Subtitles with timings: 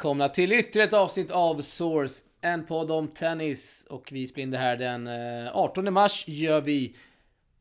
[0.00, 3.86] Välkomna till ytterligare ett avsnitt av Source, en podd om tennis.
[3.88, 6.96] Och vi spelar in det här den eh, 18 mars gör vi.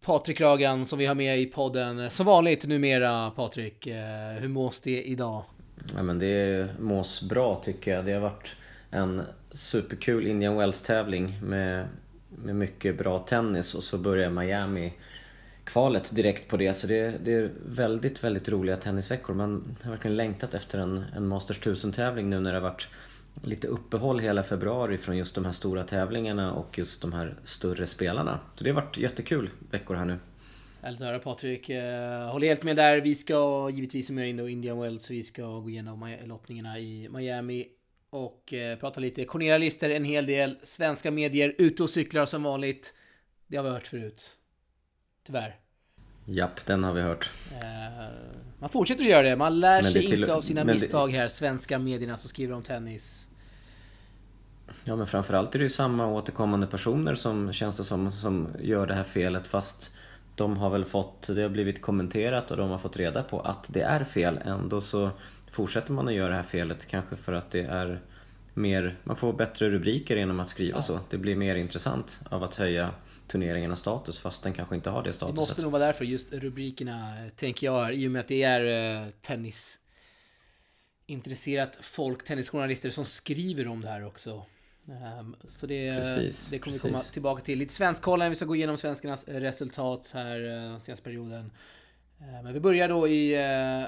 [0.02, 2.10] Patrik Ragan som vi har med i podden.
[2.10, 5.44] Som vanligt numera Patrik, eh, hur mås det idag?
[5.96, 8.06] Ja men det mås bra tycker jag.
[8.06, 8.56] Det har varit
[8.90, 9.22] en
[9.52, 11.88] superkul Indian Wells tävling med,
[12.30, 14.94] med mycket bra tennis och så börjar Miami
[15.70, 16.74] kvalet direkt på det.
[16.74, 19.34] Så det, det är väldigt, väldigt roliga tennisveckor.
[19.34, 22.88] Man har verkligen längtat efter en, en Masters 1000 tävling nu när det har varit
[23.44, 27.86] lite uppehåll hela februari från just de här stora tävlingarna och just de här större
[27.86, 28.40] spelarna.
[28.56, 30.18] Så det har varit jättekul veckor här nu.
[30.82, 31.70] Härligt att höra Patrik.
[31.70, 33.02] Eh, håller helt med där.
[33.02, 35.12] Vi ska givetvis summera in då Indian Wells.
[35.12, 37.68] Vi ska gå igenom lottningarna i Miami
[38.10, 42.44] och eh, prata lite Cornelia Lister, en hel del svenska medier ute och cyklar som
[42.44, 42.94] vanligt.
[43.48, 44.39] Det har vi hört förut.
[45.30, 45.56] Tyvärr.
[46.26, 47.30] Japp, den har vi hört.
[47.52, 48.06] Eh,
[48.60, 49.36] man fortsätter att göra det.
[49.36, 51.28] Man lär sig till- inte av sina men det- misstag här.
[51.28, 53.28] Svenska medierna som skriver om tennis.
[54.84, 58.86] Ja men framförallt är det ju samma återkommande personer som känns det som, som gör
[58.88, 59.96] det här felet fast
[60.36, 63.70] de har väl fått, det har blivit kommenterat och de har fått reda på att
[63.74, 64.40] det är fel.
[64.46, 65.10] Ändå så
[65.52, 68.00] fortsätter man att göra det här felet kanske för att det är
[68.54, 70.82] mer, man får bättre rubriker genom att skriva Ja.
[70.82, 71.00] så.
[71.10, 72.90] Det blir mer intressant av att höja
[73.30, 75.36] turneringarnas status fast den kanske inte har det Det statuset.
[75.40, 79.02] måste nog vara därför just rubrikerna, eh, tänker jag, i och med att det är
[79.06, 79.80] eh, tennis
[81.06, 84.46] intresserat folk, tennisjournalister som skriver om det här också.
[84.90, 86.92] Ehm, Så det, Precis, det kommer vi precis.
[86.92, 87.60] komma tillbaka till.
[87.60, 90.36] Lite svenskkollen, vi ska gå igenom svenskarnas resultat här
[90.74, 91.52] eh, senaste perioden.
[92.20, 93.86] Eh, Men vi börjar då i, eh,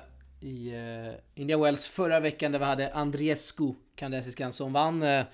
[0.49, 5.25] i eh, India Wells förra veckan där vi hade Andriescu, kanadensiskan, som vann eh,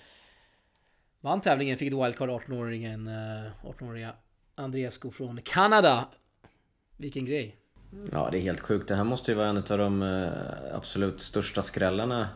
[1.21, 4.13] Vann tävlingen, fick ett wildcard 18-åringen, eh, 18-åriga
[4.55, 6.07] Andriescu från Kanada.
[6.97, 7.55] Vilken grej.
[8.11, 8.87] Ja, det är helt sjukt.
[8.87, 12.29] Det här måste ju vara en av de eh, absolut största skrällarna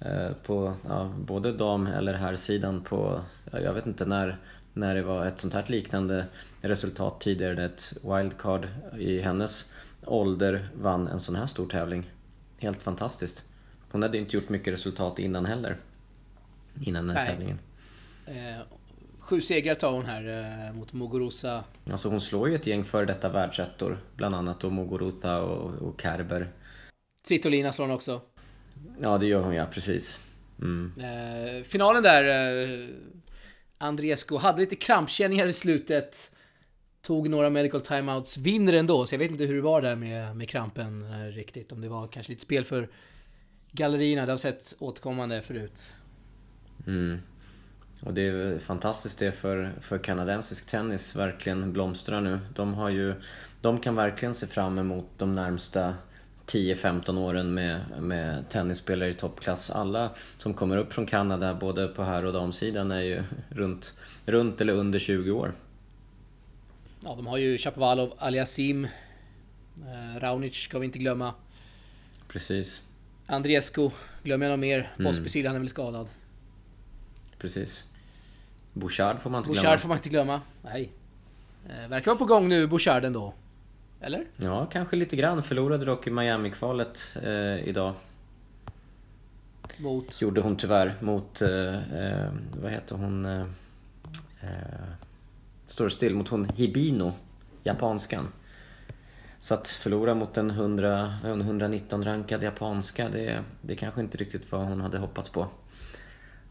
[0.00, 3.20] eh, på ja, både dam eller herrsidan på,
[3.52, 4.38] ja, jag vet inte när,
[4.72, 6.26] när det var ett sånt här liknande
[6.60, 7.64] resultat tidigare.
[7.64, 8.68] Ett wildcard
[8.98, 9.72] i hennes
[10.06, 12.10] ålder vann en sån här stor tävling.
[12.58, 13.48] Helt fantastiskt.
[13.90, 15.76] Hon hade inte gjort mycket resultat innan heller.
[16.80, 17.32] Innan den här Nej.
[17.32, 17.58] tävlingen.
[18.28, 18.62] Eh,
[19.18, 20.28] sju segrar tar hon här
[20.68, 21.64] eh, mot Muguruza.
[21.90, 23.98] Alltså hon slår ju ett gäng före detta världsettor.
[24.16, 26.52] Bland annat då Muguruza och, och Kerber.
[27.24, 28.20] Svitolina slår hon också.
[29.00, 30.24] Ja, det gör hon ja, precis.
[30.58, 30.92] Mm.
[30.98, 32.24] Eh, finalen där,
[32.62, 32.88] eh,
[33.78, 36.34] Andriescu hade lite krampkänningar i slutet.
[37.02, 39.06] Tog några medical timeouts, vinner ändå.
[39.06, 41.72] Så jag vet inte hur det var där med, med krampen eh, riktigt.
[41.72, 42.88] Om det var kanske lite spel för
[43.72, 44.26] gallerierna.
[44.26, 45.92] Det har sett återkommande förut.
[46.86, 47.18] Mm.
[48.00, 52.38] Och det är fantastiskt det för, för kanadensisk tennis verkligen blomstrar nu.
[52.54, 53.14] De har ju,
[53.60, 55.94] de kan verkligen se fram emot de närmsta
[56.46, 59.70] 10-15 åren med, med tennisspelare i toppklass.
[59.70, 63.94] Alla som kommer upp från Kanada, både på herr och damsidan, är ju runt,
[64.26, 65.52] runt eller under 20 år.
[67.04, 71.34] Ja, de har ju Chapovalov, Aliasim, eh, Raonic ska vi inte glömma.
[72.28, 72.82] Precis,
[73.26, 73.90] Andriescu,
[74.22, 74.92] glömmer jag någon mer?
[74.98, 75.12] Mm.
[75.12, 76.08] Pospisil, han är väl skadad.
[77.38, 77.84] precis.
[78.78, 79.62] Bouchard får man inte glömma.
[79.62, 80.40] Bouchard får man inte glömma.
[80.62, 80.92] Nej.
[81.68, 83.34] Eh, verkar vara på gång nu, Bouchard ändå.
[84.00, 84.24] Eller?
[84.36, 85.42] Ja, kanske lite grann.
[85.42, 87.94] Förlorade dock i Miami-kvalet eh, idag.
[89.78, 90.20] Mot...
[90.22, 92.30] Gjorde hon tyvärr mot, eh, eh,
[92.62, 93.24] vad heter hon?
[93.24, 93.46] Eh,
[94.40, 94.88] eh,
[95.66, 97.12] står still, mot hon Hibino,
[97.62, 98.28] japanskan.
[99.40, 104.00] Så att förlora mot en 100, vad är hon, 119 rankad japanska, det, det kanske
[104.00, 105.48] inte riktigt vad hon hade hoppats på.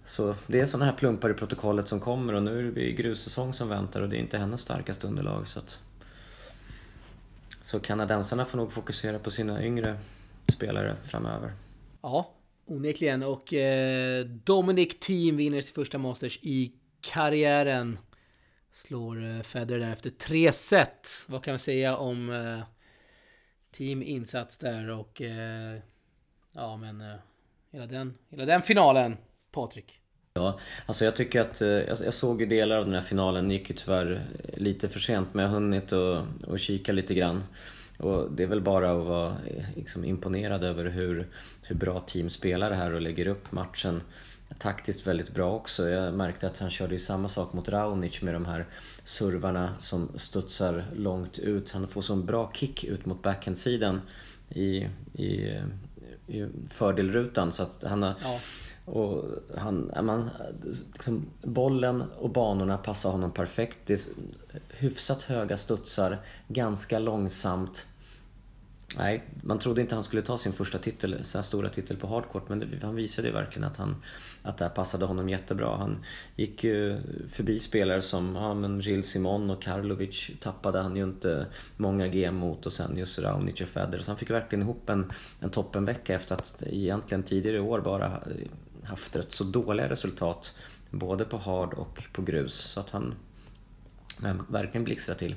[0.08, 3.54] Så det är sådana här plumpar i protokollet som kommer och nu är det grussäsong
[3.54, 5.48] som väntar och det är inte hennes starkaste underlag.
[5.48, 5.82] Så, att,
[7.62, 9.98] så kanadensarna får nog fokusera på sina yngre
[10.54, 11.54] spelare framöver.
[12.02, 12.34] Ja,
[12.66, 13.24] onekligen.
[13.24, 18.00] Och eh, Dominic Team vinner sitt första Masters i karriären.
[18.74, 21.08] Slår eh, Federer där efter tre set.
[21.28, 22.60] Vad kan vi säga om eh,
[23.72, 25.22] Team insats där och...
[25.22, 25.80] Eh,
[26.52, 27.02] ja, men...
[27.02, 27.18] Eh,
[27.72, 29.18] hela, den, hela den finalen,
[29.52, 30.00] Patrik.
[30.34, 33.70] Ja, alltså jag tycker att, eh, jag, såg ju delar av den här finalen, gick
[33.70, 34.22] ju tyvärr
[34.54, 37.44] lite för sent men jag har hunnit och, och kika lite grann.
[37.98, 41.28] Och det är väl bara att vara eh, liksom, imponerad över hur,
[41.62, 44.02] hur bra team spelar det här och lägger upp matchen
[44.58, 45.90] taktiskt väldigt bra också.
[45.90, 48.66] Jag märkte att han körde ju samma sak mot Raonic med de här
[49.04, 51.72] servarna som studsar långt ut.
[51.72, 54.02] Han får sån bra kick ut mot backhandsidan
[54.50, 55.62] i, i,
[56.28, 58.40] i fördelrutan så att han har Ja
[58.88, 59.26] och
[59.58, 60.30] han, man,
[60.94, 63.78] liksom, bollen och banorna passar honom perfekt.
[63.86, 64.00] Det är
[64.70, 66.18] hyfsat höga studsar,
[66.48, 67.88] ganska långsamt.
[68.98, 72.50] nej, man trodde inte han skulle ta sin första titel, sin stora titel på hardcourt
[72.50, 73.96] men det, han visade verkligen att, han,
[74.44, 75.78] att det här passade honom jättebra.
[75.78, 75.98] Han
[76.36, 77.00] gick ju
[77.32, 81.46] förbi spelare som ja, men Gilles Simon och Karlovic tappade han ju inte
[81.78, 84.02] många game mot och sen just Raonic och Federer.
[84.02, 88.22] Så han fick verkligen ihop en, en toppenvecka efter att egentligen tidigare i år bara
[88.88, 90.58] haft rätt så dåliga resultat
[90.92, 92.54] både på hard och på grus.
[92.54, 93.16] Så att han
[94.50, 95.36] verkligen blixtrade till.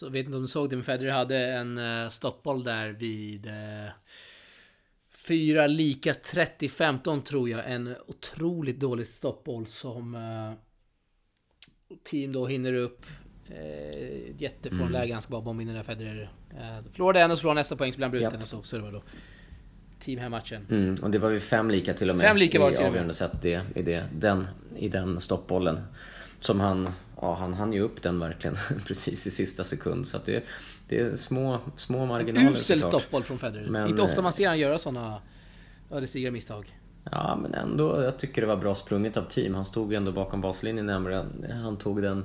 [0.00, 3.46] Så vet inte om du såg det, men Federer hade en uh, stoppboll där vid
[3.46, 3.90] uh,
[5.26, 7.72] fyra lika 30-15 tror jag.
[7.72, 10.52] En otroligt dålig stoppboll som uh,
[12.04, 13.06] team då hinner upp.
[13.50, 15.12] Uh, jättefrånläge, mm.
[15.12, 16.32] han ska bara bomba in den där Federer.
[16.52, 18.42] Uh, förlorade en och så förlorade nästa poäng så blev han bruten yep.
[18.42, 18.76] och så också.
[18.76, 19.02] Det var då
[20.00, 20.66] team här matchen.
[20.70, 22.26] Mm, och det var ju fem lika till och med.
[22.26, 23.14] Fem lika var det till och med.
[23.14, 25.80] sätt det, i, det, den, i den stoppbollen.
[26.40, 26.88] Som han,
[27.20, 28.56] ja han hann ju upp den verkligen
[28.86, 30.06] precis i sista sekund.
[30.06, 30.44] Så att det,
[30.88, 33.68] det är små, små marginaler usel stoppboll från Federer.
[33.68, 35.18] Men, Inte ofta man ser han göra sådana
[35.90, 36.76] ödesdigra misstag.
[37.04, 38.02] Ja, men ändå.
[38.02, 39.54] Jag tycker det var bra sprunget av team.
[39.54, 40.88] Han stod ju ändå bakom baslinjen.
[41.50, 42.24] Han tog den,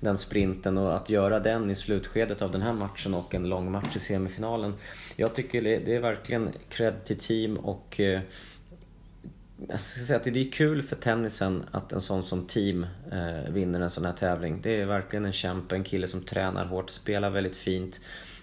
[0.00, 3.70] den sprinten och att göra den i slutskedet av den här matchen och en lång
[3.70, 4.74] match i semifinalen.
[5.16, 8.20] Jag tycker det är verkligen cred till team och eh,
[9.68, 13.52] jag ska säga att det är kul för tennisen att en sån som team eh,
[13.52, 14.60] vinner en sån här tävling.
[14.62, 18.00] Det är verkligen en kämpe, en kille som tränar hårt, spelar väldigt fint.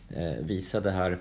[0.09, 1.19] Eh, det här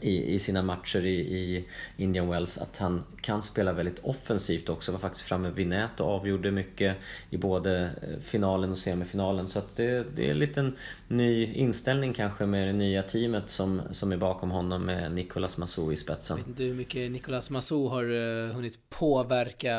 [0.00, 1.64] i, i sina matcher i, i
[1.96, 4.92] Indian Wells att han kan spela väldigt offensivt också.
[4.92, 6.96] Var faktiskt framme vid nät och avgjorde mycket
[7.30, 9.48] i både eh, finalen och semifinalen.
[9.48, 10.76] Så att det, det är en liten
[11.08, 15.92] ny inställning kanske med det nya teamet som, som är bakom honom med Nicolas Massou
[15.92, 16.36] i spetsen.
[16.36, 19.76] Jag vet inte hur mycket Nicolas Massou har uh, hunnit påverka.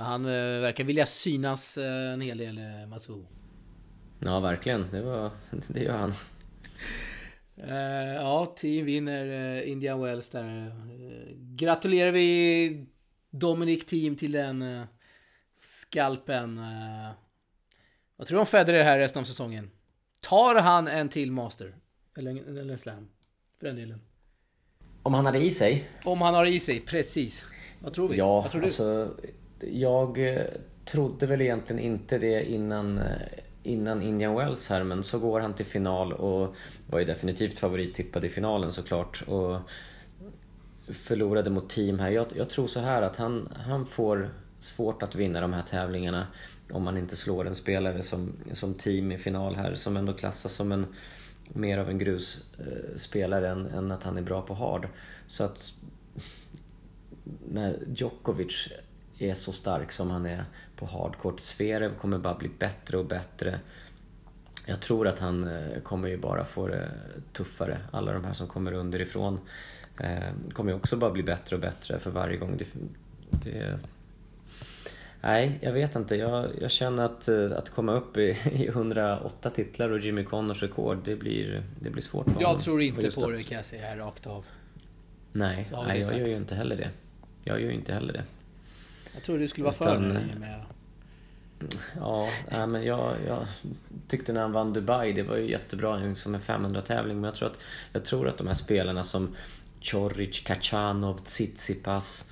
[0.00, 3.24] Han uh, verkar vilja synas uh, en hel del, Massou.
[4.18, 4.86] Ja, verkligen.
[4.90, 5.30] Det, var,
[5.68, 6.12] det gör han.
[7.58, 10.44] Uh, ja, team vinner uh, Indian Wells där.
[10.44, 10.72] Uh,
[11.36, 12.86] gratulerar vi
[13.30, 14.86] Dominic Team till den
[15.62, 16.60] skalpen.
[18.16, 19.70] vad tror du om Federer här resten av säsongen?
[20.20, 21.74] Tar han en till Master?
[22.16, 23.08] Eller, eller en Slam?
[23.58, 24.00] För den delen.
[25.02, 25.88] Om han har i sig?
[26.04, 27.44] Om han har i sig, precis.
[27.80, 28.16] Vad tror vi?
[28.16, 29.16] Ja, vad tror alltså...
[29.60, 30.38] Jag
[30.84, 33.00] trodde väl egentligen inte det innan
[33.62, 36.54] innan Indian Wells här men så går han till final och
[36.86, 39.22] var ju definitivt favorittippad i finalen såklart.
[39.26, 39.60] Och
[40.86, 42.10] förlorade mot team här.
[42.10, 44.30] Jag, jag, tror så här att han, han får
[44.60, 46.26] svårt att vinna de här tävlingarna
[46.70, 50.52] om man inte slår en spelare som, som team i final här som ändå klassas
[50.52, 50.86] som en
[51.48, 54.88] mer av en grusspelare eh, än, än att han är bra på hard.
[55.26, 55.74] Så att
[57.48, 58.68] när Djokovic
[59.18, 60.44] är så stark som han är
[60.82, 61.40] på hardcourt.
[61.40, 63.60] Zverev kommer bara bli bättre och bättre.
[64.66, 66.90] Jag tror att han eh, kommer ju bara få det
[67.32, 67.78] tuffare.
[67.90, 69.40] Alla de här som kommer underifrån
[70.00, 72.56] eh, kommer ju också bara bli bättre och bättre för varje gång.
[72.56, 72.66] Det,
[73.30, 73.78] det,
[75.20, 76.16] nej, jag vet inte.
[76.16, 80.62] Jag, jag känner att, eh, att komma upp i, i 108 titlar och Jimmy Connors
[80.62, 82.62] rekord, det blir, det blir svårt för Jag honom.
[82.62, 84.44] tror inte på det kan jag säga här rakt av.
[85.32, 86.90] Nej, nej jag gör ju inte heller det.
[87.44, 88.24] Jag gör ju inte heller det.
[89.14, 90.60] Jag tror du skulle vara för det med...
[92.00, 93.46] Ja, nej, men jag, jag
[94.08, 97.14] tyckte när han vann Dubai, det var ju jättebra som en 500-tävling.
[97.20, 97.58] Men jag tror, att,
[97.92, 99.36] jag tror att de här spelarna som
[99.80, 102.30] Choric, Kachanov, Tsitsipas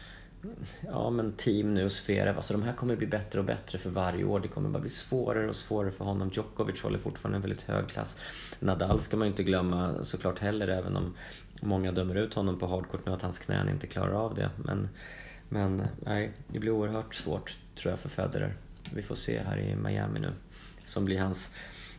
[0.80, 3.90] Ja men team nu och Zverev, alltså de här kommer bli bättre och bättre för
[3.90, 4.40] varje år.
[4.40, 6.30] Det kommer bara bli svårare och svårare för honom.
[6.32, 8.20] Djokovic håller fortfarande en väldigt hög klass.
[8.60, 11.14] Nadal ska man ju inte glömma såklart heller, även om
[11.60, 14.50] många dömer ut honom på hardcourt nu att hans knän inte klarar av det.
[14.56, 14.88] Men
[15.52, 18.54] men nej, det blir oerhört svårt tror jag för Federer.
[18.94, 20.32] Vi får se här i Miami nu.
[20.84, 21.54] Som blir hans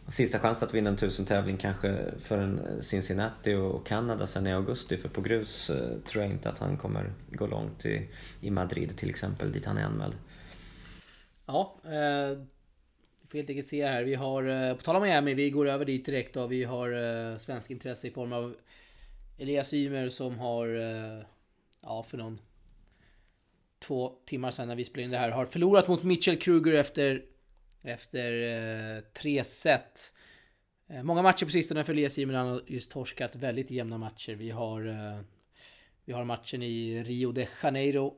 [0.08, 4.54] sista chans att vinna en tusen-tävling kanske för en eh, Cincinnati och Kanada sen i
[4.54, 4.98] augusti.
[4.98, 8.10] För på grus eh, tror jag inte att han kommer gå långt i,
[8.42, 10.16] i Madrid till exempel, dit han är anmäld.
[11.46, 12.38] Ja, eh,
[13.32, 14.04] får helt enkelt se här.
[14.04, 16.48] Vi har, eh, på tal om Miami, vi går över dit direkt då.
[16.48, 18.56] Vi har eh, svensk intresse i form av
[19.38, 21.24] Elias Ymer som har, eh,
[21.82, 22.40] ja för någon
[23.82, 27.24] två timmar sedan när vi spelade in det här, har förlorat mot Mitchell Kruger efter,
[27.82, 28.32] efter
[28.98, 30.14] eh, tre set.
[30.88, 34.36] Eh, många matcher på sistone för Elias Jimen, han har just torskat väldigt jämna matcher.
[34.36, 35.20] Vi har, eh,
[36.06, 38.18] vi har matchen i Rio de Janeiro.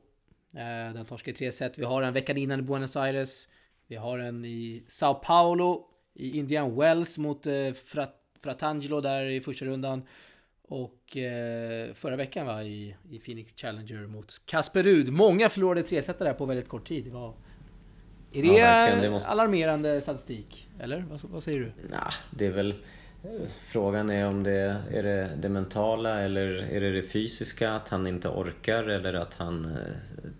[0.54, 1.78] Eh, den torskade i tre set.
[1.78, 3.48] Vi har en veckan innan i Buenos Aires.
[3.86, 9.40] Vi har en i Sao Paulo, i Indian Wells mot eh, Frat Fratangelo där i
[9.40, 10.02] första rundan.
[10.74, 15.12] Och eh, förra veckan var i, i Phoenix Challenger mot Kasper Rud.
[15.12, 17.04] Många förlorade tresetare på väldigt kort tid.
[17.04, 17.34] Det var,
[18.32, 19.28] är det, ja, det måste...
[19.28, 20.68] alarmerande statistik?
[20.80, 21.72] Eller vad, vad, säger du?
[21.90, 22.74] Nah, det är väl...
[23.66, 28.06] Frågan är om det är det, det mentala eller är det det fysiska, att han
[28.06, 29.72] inte orkar eller att han eh,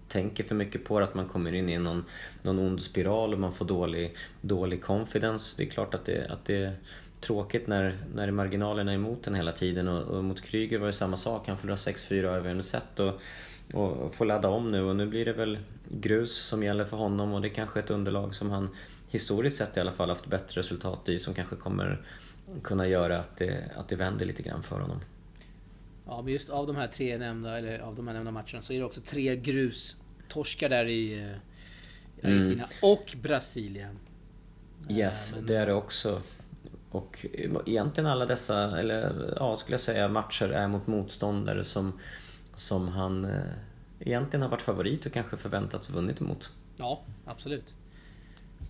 [0.09, 2.05] tänker för mycket på det, att man kommer in i någon,
[2.43, 5.55] någon ond spiral och man får dålig, dålig confidence.
[5.57, 6.77] Det är klart att det, att det
[7.25, 10.93] tråkigt när, när marginalerna är emot en hela tiden och, och mot Kryger var det
[10.93, 13.21] samma sak, han förlorade 6-4 över en set och,
[13.73, 17.33] och får ladda om nu och nu blir det väl grus som gäller för honom
[17.33, 18.69] och det är kanske ett underlag som han
[19.09, 22.01] historiskt sett i alla fall haft bättre resultat i som kanske kommer
[22.63, 25.01] kunna göra att det, att det vänder lite grann för honom.
[26.07, 28.73] Ja, men just av de här tre nämnda, eller av de här nämnda matcherna så
[28.73, 32.77] är det också tre grus-torskar där i eh, Argentina mm.
[32.83, 33.99] och Brasilien.
[34.91, 35.47] Yes, men...
[35.47, 36.23] det är det också.
[36.95, 37.27] Och
[37.67, 42.01] egentligen alla dessa, eller ja, skulle jag säga, matcher är mot motståndare som,
[42.55, 43.41] som han eh,
[44.01, 46.51] egentligen har varit favorit och kanske förväntats vunnit emot.
[46.77, 47.75] Ja, absolut.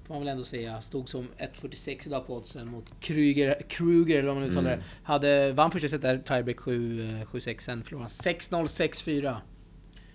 [0.06, 0.80] Får man väl ändå säga.
[0.80, 4.78] Stod som 1.46 idag på oddsen mot Kruger, Kruger eller vad man uttalar mm.
[4.78, 4.84] det.
[5.02, 9.36] Hade, vann första set där, tiebreak 7-6, eh, sen förlorade han 6-0, 6-4.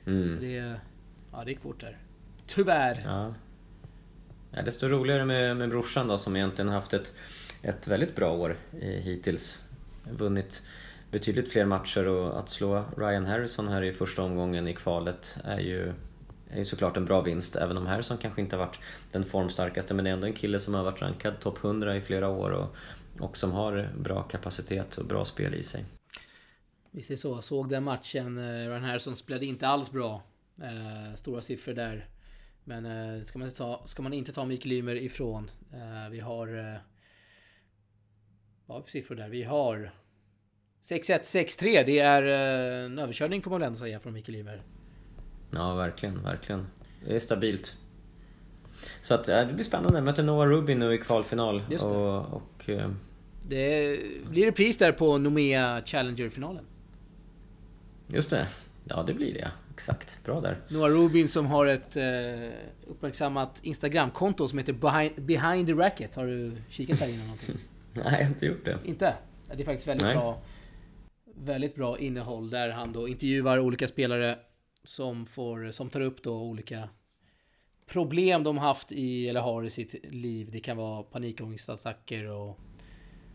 [0.06, 0.36] Mm.
[0.36, 0.80] Så det,
[1.32, 1.98] ja, det gick fort där.
[2.48, 3.02] Tyvärr.
[3.06, 3.34] Ja.
[4.52, 7.14] Ja, desto roligare med, med brorsan då som egentligen haft ett,
[7.62, 9.64] ett väldigt bra år eh, hittills.
[10.12, 10.64] Vunnit
[11.12, 15.60] betydligt fler matcher och att slå Ryan Harrison här i första omgången i kvalet är
[15.60, 15.94] ju
[16.52, 18.80] är ju såklart en bra vinst, även om Harrison kanske inte har varit
[19.12, 19.94] den formstarkaste.
[19.94, 22.52] Men det är ändå en kille som har varit rankad topp 100 i flera år
[22.52, 22.76] och,
[23.20, 25.86] och som har bra kapacitet och bra spel i sig.
[26.92, 27.42] Visst är det så.
[27.42, 28.38] Såg den matchen.
[28.38, 30.24] Eh, Ryan Harrison spelade inte alls bra.
[30.62, 32.08] Eh, stora siffror där.
[32.64, 35.52] Men eh, ska, man inte ta, ska man inte ta Mikael Ymer ifrån.
[35.74, 36.58] Eh, vi har...
[36.58, 36.80] Eh,
[38.70, 39.30] Eh, vad har vi för siffror där?
[39.30, 39.92] Vi har...
[40.84, 41.84] 6-1, 6-3.
[41.86, 44.64] Det är eh, en överkörning får man väl ändå säga från Mikael Ymer.
[45.52, 46.68] Ja, verkligen, verkligen.
[47.06, 47.76] Det är stabilt.
[49.02, 50.02] Så att, det blir spännande.
[50.02, 51.64] Möter Noah Rubin nu i kvalfinal.
[51.70, 51.96] Just det.
[51.96, 52.92] Och, och, eh,
[53.48, 54.00] det
[54.30, 56.66] blir repris där på Nomea Challenger-finalen.
[58.08, 58.48] Just det.
[58.86, 59.52] Ja, det blir det.
[59.74, 60.24] Exakt.
[60.26, 60.58] Bra där.
[60.68, 62.04] Noah Rubin som har ett eh,
[62.88, 66.16] uppmärksammat Instagramkonto som heter Behind, Behind the Racket.
[66.16, 67.58] Har du kikat där innan någonting?
[67.94, 68.80] Nej, jag har inte gjort det.
[68.86, 69.14] Inte?
[69.56, 70.16] Det är faktiskt väldigt Nej.
[70.16, 70.42] bra
[71.42, 74.38] Väldigt bra innehåll där han då intervjuar olika spelare
[74.84, 76.90] som, får, som tar upp då olika
[77.88, 80.50] problem de haft i, eller har i sitt liv.
[80.52, 82.60] Det kan vara panikångestattacker och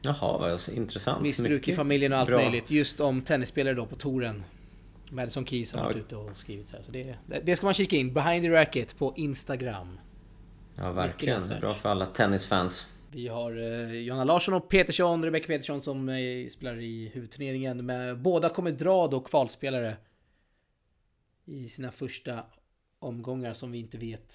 [0.03, 1.23] Jaha, vad intressant.
[1.23, 2.39] Missbruk Mycket i familjen och allt bra.
[2.39, 2.71] möjligt.
[2.71, 4.45] Just om tennisspelare då på touren.
[5.11, 5.85] Madison Keys har ja.
[5.85, 6.83] varit ute och skrivit så här.
[6.85, 8.15] Så det, det ska man kika in.
[8.15, 9.99] Behind the Racket på Instagram.
[10.75, 11.43] Ja, verkligen.
[11.61, 12.94] Bra för alla tennisfans.
[13.15, 17.87] Vi har eh, Jonna Larsson och Petersson, Rebecca Petersson som eh, spelar i huvudturneringen.
[17.87, 19.97] Men båda kommer dra då kvalspelare
[21.45, 22.43] i sina första
[22.99, 24.35] omgångar som vi inte vet,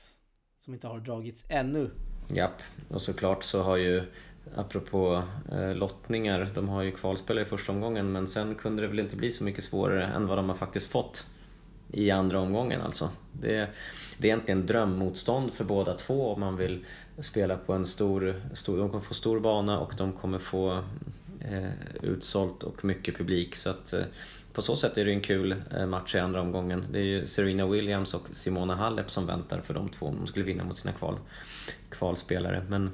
[0.60, 1.90] som inte har dragits ännu.
[2.36, 4.04] Japp, och såklart så har ju
[4.56, 9.00] Apropå eh, lottningar, de har ju kvalspelare i första omgången men sen kunde det väl
[9.00, 11.26] inte bli så mycket svårare än vad de har faktiskt fått
[11.92, 13.10] i andra omgången alltså.
[13.34, 13.70] Det,
[14.18, 16.86] det är egentligen drömmotstånd för båda två om man vill
[17.20, 20.84] spela på en stor, stor de kommer få stor bana och de kommer få
[21.40, 21.70] eh,
[22.02, 24.04] utsålt och mycket publik så att eh,
[24.54, 26.86] på så sätt är det en kul eh, match i andra omgången.
[26.92, 30.28] Det är ju Serena Williams och Simona Halep som väntar för de två om de
[30.28, 31.18] skulle vinna mot sina kval,
[31.90, 32.66] kvalspelare.
[32.70, 32.92] Men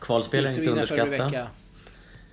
[0.00, 1.48] kvalspelare är inte underskatta.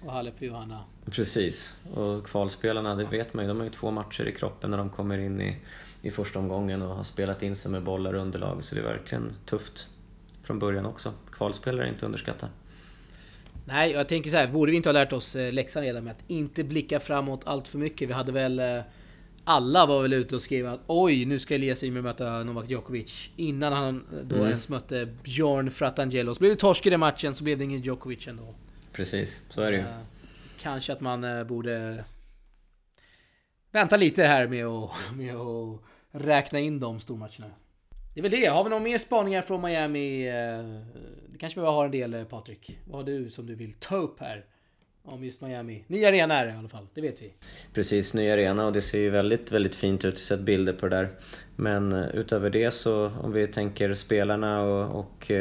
[0.05, 0.79] och Halep för Johanna.
[1.11, 1.77] Precis.
[1.93, 4.89] Och kvalspelarna, det vet man ju, de har ju två matcher i kroppen när de
[4.89, 5.57] kommer in i,
[6.03, 8.63] i första omgången och har spelat in sig med bollar och underlag.
[8.63, 9.87] Så det är verkligen tufft
[10.43, 11.13] från början också.
[11.31, 12.49] Kvalspelare är inte underskatta.
[13.65, 16.11] Nej, jag tänker så här, borde vi inte ha lärt oss eh, läxan redan med
[16.11, 18.09] att inte blicka framåt allt för mycket?
[18.09, 18.59] Vi hade väl...
[18.59, 18.81] Eh,
[19.45, 23.29] alla var väl ute och skrev att oj, nu ska Elias Ymer möta Novak Djokovic.
[23.35, 24.47] Innan han eh, då mm.
[24.47, 26.33] ens mötte Björn Fratangelo.
[26.33, 28.55] Så blev det torsk i den matchen, så blev det ingen Djokovic ändå.
[28.93, 29.83] Precis, så är det ju.
[30.59, 32.03] Kanske att man borde...
[33.73, 35.79] Vänta lite här med att, med att
[36.11, 37.51] räkna in de stormatcherna.
[38.13, 38.45] Det är väl det.
[38.45, 40.27] Har vi några mer spaningar från Miami?
[40.27, 40.33] Eh,
[41.27, 42.79] det kanske vi har en del eh, Patrik.
[42.85, 44.45] Vad har du som du vill ta upp här?
[45.03, 45.83] Om just Miami.
[45.87, 47.33] Ny arena är det i alla fall, det vet vi.
[47.73, 50.03] Precis, ny arena och det ser ju väldigt, väldigt fint ut.
[50.03, 51.09] Jag har sett bilder på det där.
[51.55, 55.31] Men eh, utöver det så, om vi tänker spelarna och, och,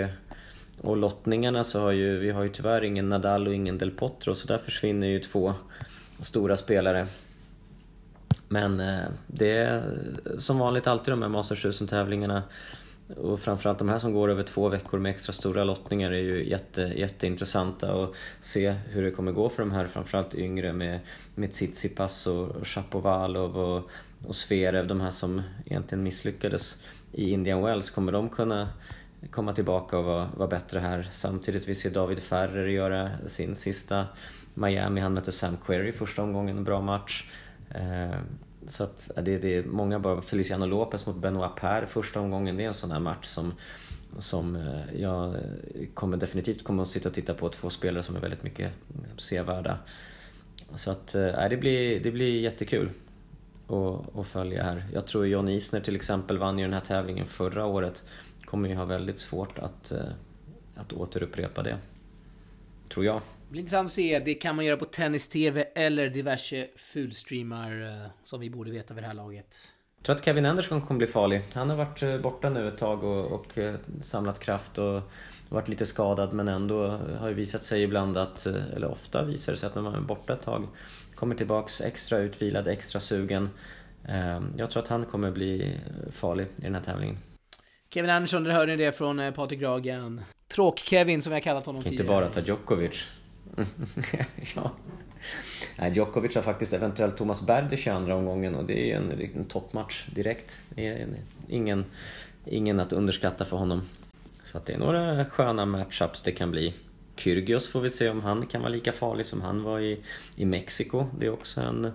[0.80, 4.34] och lottningarna så har ju vi har ju tyvärr ingen Nadal och ingen Del Potro
[4.34, 5.54] så där försvinner ju två
[6.20, 7.06] stora spelare.
[8.52, 9.82] Men eh, det är
[10.38, 12.42] som vanligt alltid de här Masters 1000-tävlingarna
[13.16, 16.48] och framförallt de här som går över två veckor med extra stora lottningar är ju
[16.48, 21.00] jätte, jätteintressanta och se hur det kommer gå för de här framförallt yngre med,
[21.34, 23.90] med Tsitsipas och Shapovalov och,
[24.26, 26.82] och Zverev, de här som egentligen misslyckades
[27.12, 27.90] i Indian Wells.
[27.90, 28.68] Kommer de kunna
[29.30, 31.08] komma tillbaka och vara, vara bättre här?
[31.12, 34.06] Samtidigt vi ser David Ferrer göra sin sista
[34.54, 37.28] Miami, han mötte Sam Querrey första omgången, en bra match.
[37.74, 38.24] Ehm,
[38.66, 42.62] så att det, det är många bara Feliciano Lopez mot Benoit Per första omgången, det
[42.62, 43.54] är en sån här match som
[44.18, 45.36] som eh, jag
[45.94, 49.18] kommer definitivt kommer att sitta och titta på två spelare som är väldigt mycket liksom,
[49.18, 49.78] sevärda.
[50.74, 52.90] Så att, äh, det, blir, det blir jättekul
[53.66, 54.84] att, att följa här.
[54.92, 58.04] Jag tror John Isner till exempel vann ju den här tävlingen förra året.
[58.44, 60.04] Kommer ju ha väldigt svårt att, eh,
[60.74, 61.78] att återupprepa det.
[62.88, 63.20] Tror jag.
[63.52, 64.18] Blir intressant att se.
[64.18, 69.06] Det kan man göra på Tennis-TV eller diverse fulstreamar som vi borde veta vid det
[69.06, 69.72] här laget.
[69.96, 71.42] Jag tror att Kevin Anderson kommer bli farlig.
[71.54, 75.02] Han har varit eh, borta nu ett tag och, och eh, samlat kraft och
[75.48, 76.86] varit lite skadad men ändå
[77.18, 79.94] har ju visat sig ibland att, eh, eller ofta visar det sig att när man
[79.94, 80.68] är borta ett tag
[81.14, 83.50] kommer tillbaks extra utvilad, extra sugen.
[84.56, 85.78] Jag tror att han kommer bli
[86.12, 87.18] farlig i den här tävlingen.
[87.90, 90.20] Kevin Andersson, där hörde ni det från Patrik Ragan.
[90.48, 92.02] Tråk-Kevin som vi har kallat honom tidigare.
[92.02, 93.21] Inte bara ta Djokovic.
[93.56, 93.68] Mm.
[94.56, 94.72] ja.
[95.78, 99.44] Nej, Djokovic har faktiskt eventuellt Thomas Berdy i andra omgången och det är en, en
[99.44, 100.60] toppmatch direkt.
[101.48, 101.84] Ingen,
[102.46, 103.82] ingen att underskatta för honom.
[104.42, 106.74] Så att det är några sköna matchups det kan bli.
[107.16, 110.00] Kyrgios får vi se om han kan vara lika farlig som han var i,
[110.36, 111.06] i Mexiko.
[111.18, 111.92] Det är också en,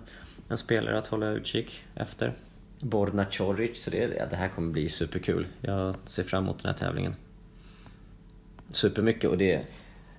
[0.48, 2.34] en spelare att hålla utkik efter.
[2.80, 5.46] Borna Coric, så det, ja, det här kommer bli superkul.
[5.60, 7.14] Jag ser fram emot den här tävlingen.
[8.70, 9.66] Supermycket och det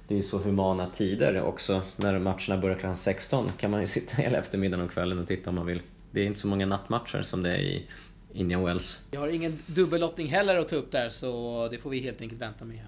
[0.10, 1.82] det är så humana tider också.
[1.96, 5.50] När matcherna börjar klockan 16 kan man ju sitta hela eftermiddagen och kvällen och titta
[5.50, 5.82] om man vill.
[6.12, 7.86] Det är inte så många nattmatcher som det är i
[8.34, 9.00] Indian Wells.
[9.12, 12.42] Jag har ingen dubbellottning heller att ta upp där, så det får vi helt enkelt
[12.42, 12.80] vänta med.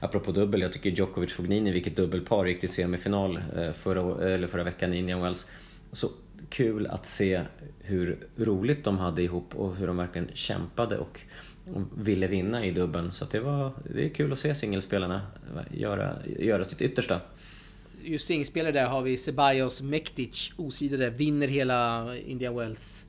[0.00, 4.64] Apropå dubbel, jag tycker Djokovic Fognini, vilket dubbelpar gick till semifinal eh, förra, eller förra
[4.64, 5.46] veckan i Indian Wells.
[5.92, 6.10] Så
[6.48, 7.40] kul att se
[7.80, 11.20] hur roligt de hade ihop och hur de verkligen kämpade och
[11.74, 13.10] och ville vinna i dubben.
[13.10, 15.22] Så det, var, det är kul att se singelspelarna
[15.70, 17.20] göra, göra sitt yttersta.
[18.02, 23.06] Just singelspelare där har vi Ceballos Mektic, osidade, vinner hela India Wells.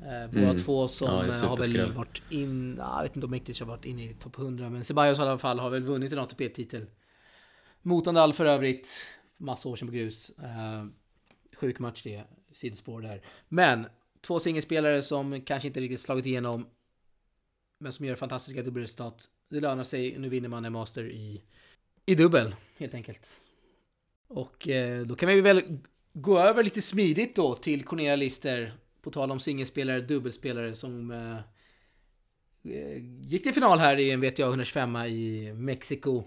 [0.00, 0.58] Eh, båda mm.
[0.58, 2.76] två som ja, eh, har väl varit in...
[2.78, 5.38] Jag vet inte om Mektic har varit inne i topp 100, men Ceballos i alla
[5.38, 6.86] fall har väl vunnit en ATP-titel.
[7.82, 8.88] Mot Nadal för övrigt,
[9.36, 10.30] massa år sedan på grus.
[10.42, 10.86] Eh,
[11.56, 13.22] sjuk match det, sidospår där.
[13.48, 13.86] Men
[14.20, 16.66] två singelspelare som kanske inte riktigt slagit igenom
[17.78, 19.30] men som gör fantastiska dubbelresultat.
[19.48, 21.42] Det lönar sig, nu vinner man en master i,
[22.06, 23.40] i dubbel, helt enkelt.
[24.28, 25.78] Och eh, då kan vi väl
[26.12, 31.36] gå över lite smidigt då till Cornelia Lister, på tal om singelspelare, dubbelspelare som eh,
[32.72, 36.24] eh gick till final här i en WTA 125 i Mexiko.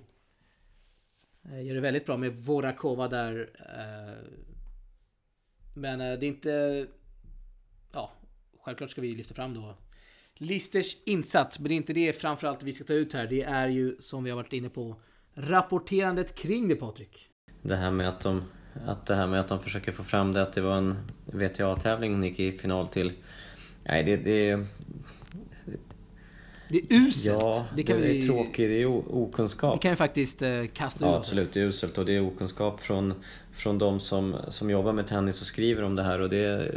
[1.44, 3.50] Eh, gör det väldigt bra med Vorakova där.
[3.56, 4.32] Eh,
[5.74, 6.88] men eh, det är inte...
[7.92, 8.12] Ja,
[8.62, 9.78] självklart ska vi lyfta fram då
[10.42, 13.28] Listers insats, men det är inte det framförallt vi ska ta ut här.
[13.28, 14.96] Det är ju, som vi har varit inne på,
[15.34, 17.30] rapporterandet kring det Patrik.
[17.62, 18.44] Det här med att de,
[18.86, 22.14] att det här med att de försöker få fram det att det var en VTA-tävling
[22.14, 23.14] hon gick i final till.
[23.84, 24.18] Nej, det...
[24.18, 24.66] det
[26.70, 27.42] det är uselt.
[27.42, 28.70] Ja, det, kan det vi, är tråkigt.
[28.70, 29.76] Det är okunskap.
[29.76, 31.54] Det kan vi faktiskt eh, kasta ur Ja, absolut.
[31.54, 33.14] Det är uselt och det är okunskap från,
[33.54, 36.22] från de som, som jobbar med tennis och skriver om det här.
[36.22, 36.72] Och det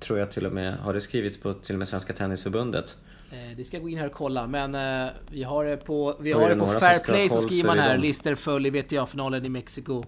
[0.00, 2.96] tror jag till och med har det skrivits på till och med Svenska Tennisförbundet.
[3.32, 6.16] Eh, det ska jag gå in här och kolla, men eh, vi har det på,
[6.20, 10.04] vi har det på Fairplay så skriver man här, Lister föll i WTA-finalen i Mexiko.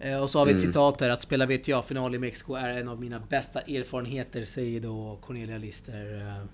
[0.00, 0.72] Eh, och så har vi ett mm.
[0.72, 5.18] citat här, att spela WTA-final i Mexiko är en av mina bästa erfarenheter, säger då
[5.20, 6.48] Cornelia Lister.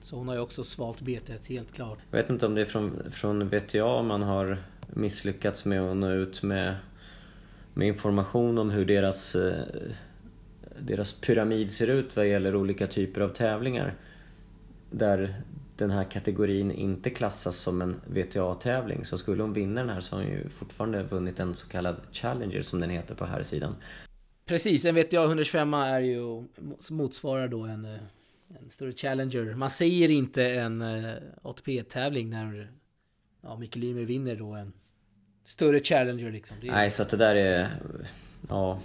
[0.00, 1.98] Så hon har ju också svalt betet, helt klart.
[2.10, 6.10] Jag vet inte om det är från, från VTA man har misslyckats med att nå
[6.10, 6.76] ut med,
[7.74, 9.36] med information om hur deras,
[10.78, 13.94] deras pyramid ser ut vad gäller olika typer av tävlingar
[14.90, 15.34] där
[15.76, 19.04] den här kategorin inte klassas som en VTA-tävling.
[19.04, 21.96] Så skulle hon vinna den här så har hon ju fortfarande vunnit en så kallad
[22.12, 23.74] Challenger som den heter på här sidan.
[24.46, 26.44] Precis, en VTA 125 är ju
[26.90, 28.00] motsvarar då en, eh,
[28.58, 29.54] en större Challenger.
[29.54, 32.70] Man säger inte en eh, ATP-tävling när
[33.40, 34.72] ja, Mikael Ymer vinner då en
[35.44, 36.56] större Challenger liksom.
[36.62, 36.66] Är...
[36.66, 37.68] Nej, så att det där är...
[38.48, 38.80] Ja,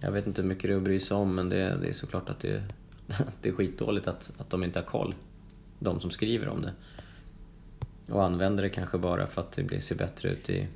[0.00, 1.92] jag vet inte hur mycket det är att bry sig om men det, det är
[1.92, 2.62] såklart att det,
[3.42, 5.14] det är skitdåligt att, att de inte har koll
[5.78, 6.72] de som skriver om det.
[8.12, 10.66] Och använder det kanske bara för att det blir, ser bättre ut i,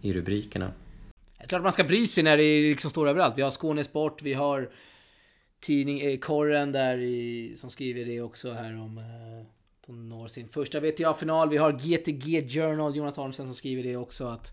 [0.00, 0.72] i rubrikerna.
[1.38, 3.34] Det är klart man ska bry sig när det liksom står överallt.
[3.38, 4.68] Vi har Skånesport, vi har
[5.60, 9.46] tidning eh, Korren där i, som skriver det också här om eh,
[9.86, 11.50] de når sin första WTA-final.
[11.50, 14.52] Vi har GTG Journal, Jonas Arnsen som skriver det också att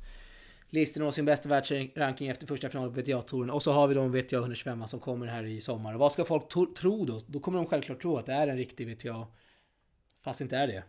[0.69, 3.49] Lister når sin bästa världsranking efter första finalen på WTA-touren.
[3.49, 5.93] Och så har vi då en 125 som kommer här i sommar.
[5.93, 7.21] Och vad ska folk tro då?
[7.27, 9.27] Då kommer de självklart tro att det är en riktig WTA.
[10.23, 10.83] Fast det inte är det.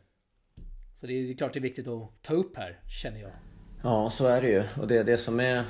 [0.95, 3.33] Så det är klart det är viktigt att ta upp här, känner jag.
[3.87, 4.62] Ja, så är det ju.
[4.81, 5.64] Och det är det som är...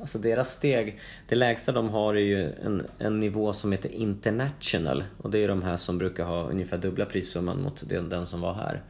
[0.00, 5.04] Alltså deras steg, det lägsta de har är ju en, en nivå som heter international.
[5.18, 8.40] Och det är de här som brukar ha ungefär dubbla prissumman mot den, den som
[8.40, 8.82] var här.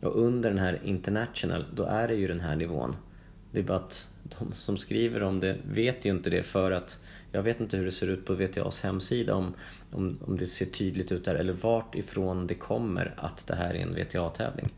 [0.00, 2.96] Och under den här international, då är det ju den här nivån.
[3.50, 7.04] Det är bara att de som skriver om det vet ju inte det för att
[7.32, 9.54] jag vet inte hur det ser ut på VTAs hemsida om,
[9.90, 13.74] om, om det ser tydligt ut där eller vart ifrån det kommer att det här
[13.74, 14.72] är en VTA-tävling.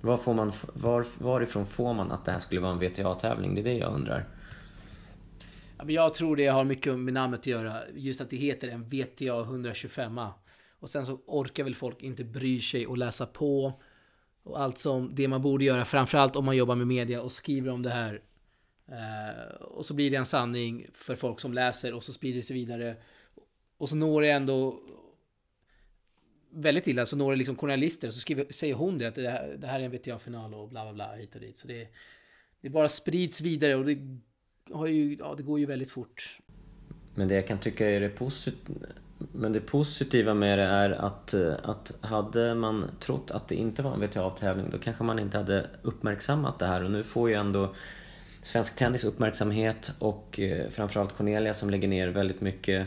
[0.00, 3.54] Var får man, var, varifrån får man att det här skulle vara en VTA-tävling?
[3.54, 4.24] Det är det jag undrar.
[5.86, 7.80] Jag tror det har mycket med namnet att göra.
[7.94, 10.20] Just att det heter en VTA 125.
[10.80, 13.72] Och sen så orkar väl folk inte bry sig och läsa på.
[14.42, 17.70] Och allt som det man borde göra, framförallt om man jobbar med media och skriver
[17.70, 18.22] om det här.
[18.88, 22.42] Eh, och så blir det en sanning för folk som läser och så sprider det
[22.42, 22.96] sig vidare.
[23.78, 24.80] Och så når det ändå
[26.50, 29.30] väldigt illa så når det liksom journalister och så skriver, säger hon det att det
[29.30, 31.58] här, det här är en VTA-final och bla bla bla hit och dit.
[31.58, 31.88] Så det,
[32.60, 33.98] det bara sprids vidare och det,
[34.72, 36.38] har ju, ja, det går ju väldigt fort.
[37.14, 38.86] Men det jag kan tycka är det positiva
[39.32, 43.94] men det positiva med det är att, att hade man trott att det inte var
[43.94, 47.74] en VTA-tävling då kanske man inte hade uppmärksammat det här och nu får ju ändå
[48.42, 52.86] Svensk Tennis uppmärksamhet och eh, framförallt Cornelia som lägger ner väldigt mycket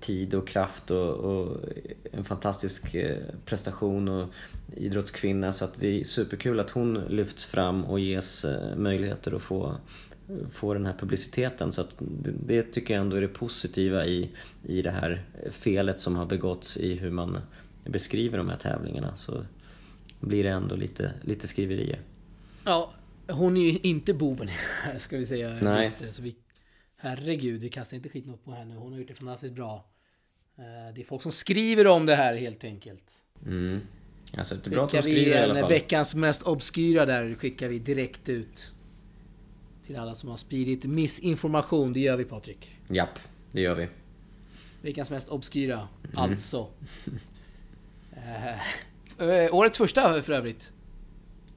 [0.00, 1.56] tid och kraft och, och,
[2.12, 4.28] en fantastisk eh, prestation och
[4.76, 9.42] idrottskvinna så att det är superkul att hon lyfts fram och ges eh, möjligheter att
[9.42, 9.74] få,
[10.52, 14.30] få den här publiciteten så att det, det tycker jag ändå är det positiva i,
[14.62, 17.38] i det här felet som har begåtts i hur man
[17.84, 19.44] beskriver de här tävlingarna så
[20.20, 22.00] blir det ändå lite, lite skriverier.
[22.64, 22.92] Ja,
[23.28, 24.48] hon är ju inte boven
[24.82, 25.58] här ska vi säga.
[25.62, 25.92] Nej.
[26.10, 26.34] Så vi
[27.02, 28.74] Herregud, vi kastar inte skit på henne.
[28.74, 29.84] Hon har gjort det fantastiskt bra.
[30.58, 33.22] Eh, det är folk som skriver om det här helt enkelt.
[33.46, 33.80] Mm.
[34.36, 35.68] Alltså, det är bra att de skriver vi i alla fall.
[35.68, 38.74] veckans mest obskyra där skickar vi direkt ut.
[39.86, 41.92] Till alla som har spridit missinformation.
[41.92, 42.76] Det gör vi Patrik.
[42.88, 43.18] Japp,
[43.52, 43.88] det gör vi.
[44.82, 46.18] Veckans mest obskyra, mm.
[46.18, 46.68] alltså.
[49.18, 50.72] eh, årets första för övrigt.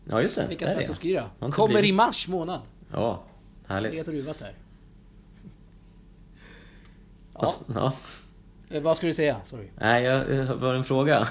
[0.06, 0.48] Ja just det.
[0.48, 1.30] Veckans mest obskyra.
[1.40, 2.62] Kommer i mars månad.
[2.92, 3.24] Ja,
[3.68, 3.94] härligt.
[3.94, 4.54] Helt ruvat här.
[7.44, 7.74] Ja.
[7.76, 7.94] ja.
[8.78, 9.38] Eh, vad ska du säga?
[9.46, 9.68] Sorry.
[9.80, 11.28] Nej, jag, var en fråga.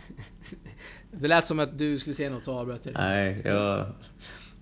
[1.10, 3.86] det lät som att du skulle säga något så avbröt jag Nej, jag,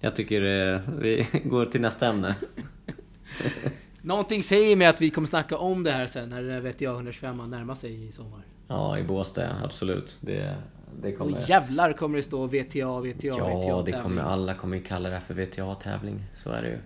[0.01, 2.35] jag tycker eh, vi går till nästa ämne.
[4.03, 6.95] Någonting säger mig att vi kommer snacka om det här sen när det vet jag
[6.95, 8.41] 125 närmar sig i sommar.
[8.69, 10.17] Ja, i Båstad, absolut.
[10.21, 10.57] Det,
[11.03, 11.39] det kommer...
[11.39, 15.09] Och jävlar kommer det stå VTA, VTA, ja, VTA Ja, det kommer alla kommer kalla
[15.09, 16.25] det för VTA-tävling.
[16.35, 16.79] Så är det ju.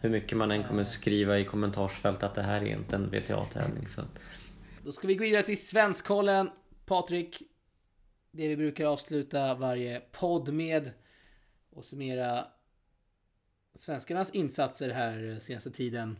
[0.00, 3.88] Hur mycket man än kommer skriva i kommentarsfält att det här är inte en VTA-tävling.
[3.88, 4.02] Så.
[4.84, 6.50] Då ska vi gå vidare till Svenskkollen.
[6.86, 7.42] Patrik,
[8.32, 10.90] det vi brukar avsluta varje podd med
[11.70, 12.44] och summera
[13.74, 16.16] svenskarnas insatser här senaste tiden.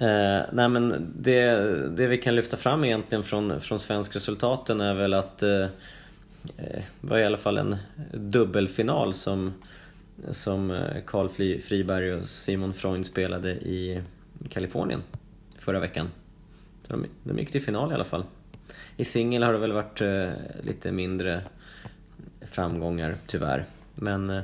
[0.00, 1.50] Eh, nej men det,
[1.96, 5.62] det vi kan lyfta fram egentligen från, från svenskresultaten är väl att eh,
[6.56, 7.76] eh var i alla fall en
[8.12, 9.54] dubbelfinal som
[10.30, 11.28] som eh, Carl
[11.60, 14.02] Friberg och Simon Freund spelade i
[14.48, 15.02] Kalifornien
[15.58, 16.08] förra veckan.
[16.86, 18.24] De, de gick till final i alla fall.
[18.96, 20.30] I singel har det väl varit uh,
[20.62, 21.42] lite mindre
[22.40, 23.64] framgångar tyvärr.
[23.94, 24.42] Men uh,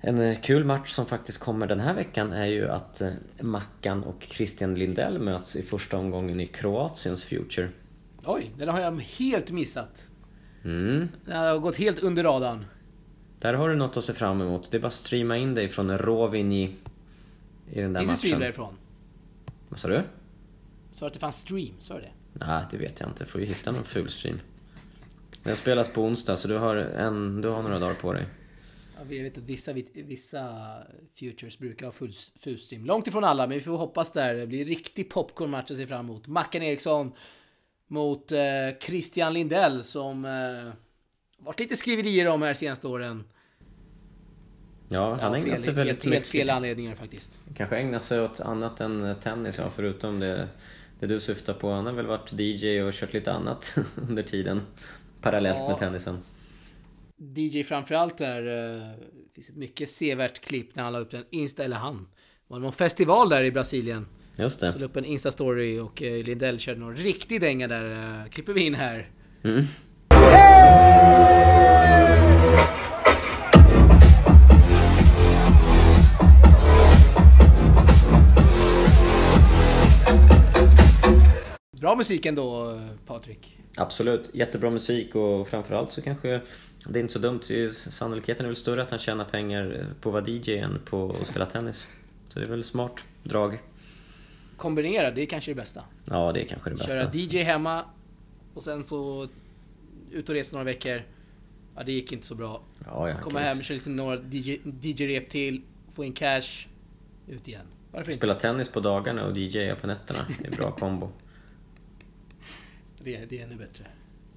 [0.00, 4.26] en kul match som faktiskt kommer den här veckan är ju att uh, Mackan och
[4.28, 7.68] Christian Lindell möts i första omgången i Kroatiens Future.
[8.24, 10.08] Oj, den har jag helt missat.
[10.64, 11.08] Mm.
[11.24, 12.64] Den har gått helt under radarn.
[13.42, 14.70] Där har du något att se fram emot.
[14.70, 16.76] Det är bara att streama in dig från Rovini
[17.72, 18.12] i den där Finns matchen.
[18.12, 18.74] det stream därifrån?
[19.68, 20.02] Vad sa du?
[20.92, 21.74] Sa du att det fanns stream?
[21.80, 22.10] Sa du det?
[22.32, 23.26] Nej, det vet jag inte.
[23.26, 24.38] Får ju hitta någon ful stream.
[25.44, 28.26] Den spelas på onsdag, så du har, en, du har några dagar på dig.
[28.96, 30.48] Ja, vi vet att vissa, vissa
[31.18, 32.84] Futures brukar ha full, full stream.
[32.84, 34.34] Långt ifrån alla, men vi får hoppas där.
[34.34, 36.26] Det blir riktig popcornmatch att se fram emot.
[36.26, 37.12] Mackan Eriksson
[37.86, 38.38] mot eh,
[38.80, 40.72] Christian Lindell som eh,
[41.44, 43.24] varit lite skriverier om här senaste åren.
[44.88, 46.12] Ja, han ja, ägnar sig väldigt helt, mycket.
[46.12, 47.32] Helt fel anledningar faktiskt.
[47.56, 50.48] Kanske ägnar sig åt annat än tennis, ja, förutom det,
[51.00, 51.70] det du syftar på.
[51.70, 53.74] Han har väl varit DJ och kört lite annat
[54.08, 54.60] under tiden.
[55.20, 56.18] Parallellt ja, med tennisen.
[57.16, 58.42] DJ framförallt där.
[58.42, 61.96] Det eh, finns ett mycket sevärt klipp när han la upp en Insta, eller han.
[62.48, 64.06] Det var någon festival där i Brasilien.
[64.36, 64.72] Just det.
[64.72, 68.20] Så la upp en Insta-story och eh, Lindell körde någon riktig dänga där.
[68.20, 69.10] Eh, klipper vi in här.
[69.42, 69.64] Mm.
[81.80, 83.58] Bra musik ändå, Patrik.
[83.76, 86.40] Absolut, jättebra musik och framförallt så kanske
[86.86, 87.40] det är inte så dumt.
[87.72, 91.26] Sannolikheten är väl större att han tjänar pengar på att vara DJ än på att
[91.26, 91.88] spela tennis.
[92.28, 93.58] Så det är väl smart drag.
[94.56, 95.84] Kombinera, det är kanske det bästa.
[96.04, 96.92] Ja, det är kanske det bästa.
[96.92, 97.84] Köra DJ hemma
[98.54, 99.28] och sen så
[100.12, 101.02] ut och resa några veckor.
[101.76, 102.62] Ja, det gick inte så bra.
[102.84, 104.16] Ja, ja, Komma hem, köra lite några
[104.80, 105.62] DJ-rep till,
[105.94, 106.66] få in cash,
[107.28, 107.66] ut igen.
[107.92, 108.42] Varför Spela inte?
[108.42, 110.18] tennis på dagarna och DJa på nätterna.
[110.38, 111.12] Det är en bra kombo.
[112.98, 113.86] Det, det är ännu bättre.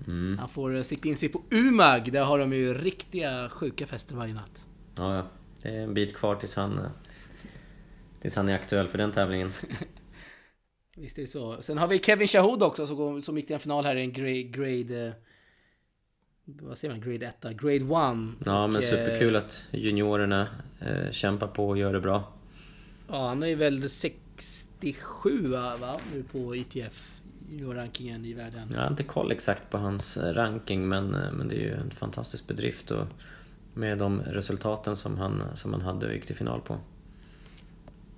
[0.07, 0.37] Mm.
[0.37, 2.11] Han får sikta in sig på Umag.
[2.11, 4.65] Där har de ju riktiga sjuka fester varje natt.
[4.95, 5.27] Ja, ja.
[5.61, 6.79] Det är en bit kvar tills han,
[8.21, 9.51] tills han är aktuell för den tävlingen.
[10.97, 11.61] Visst är det så.
[11.61, 14.13] Sen har vi Kevin Shahood också som, som gick till en final här i en
[14.13, 14.43] grade...
[14.43, 15.13] grade
[16.45, 17.01] vad säger man?
[17.01, 17.41] Grade 1?
[17.41, 17.85] Grade 1.
[18.45, 20.47] Ja, men superkul att juniorerna
[20.79, 22.33] eh, kämpar på och gör det bra.
[23.07, 25.47] Ja, han är väl 67
[25.79, 25.97] va?
[26.13, 27.15] Nu på ITF
[27.75, 28.69] rankingen i världen.
[28.73, 31.73] Jag har inte koll exakt på hans eh, ranking men, eh, men det är ju
[31.73, 33.07] en fantastisk bedrift och
[33.73, 36.77] med de resultaten som han, som han hade och gick till final på.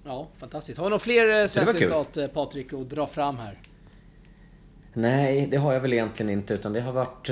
[0.04, 0.78] Ja, fantastiskt.
[0.78, 3.60] Har vi några fler eh, svenska resultat Patrik att dra fram här?
[4.98, 7.28] Nej, det har jag väl egentligen inte utan det har varit